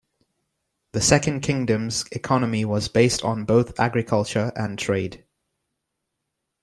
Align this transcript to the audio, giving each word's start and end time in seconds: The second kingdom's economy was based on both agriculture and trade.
The 0.93 1.01
second 1.01 1.41
kingdom's 1.41 2.05
economy 2.11 2.65
was 2.65 2.87
based 2.87 3.23
on 3.23 3.45
both 3.45 3.79
agriculture 3.79 4.51
and 4.55 4.79
trade. 4.79 5.25